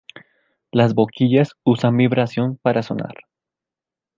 Las 0.71 0.95
boquillas 0.95 1.53
usan 1.63 1.95
vibración 1.95 2.57
para 2.63 2.81
sonar. 2.81 3.13